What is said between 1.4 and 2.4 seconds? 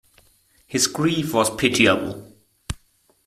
pitiable.